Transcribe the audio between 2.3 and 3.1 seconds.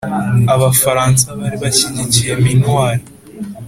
minuar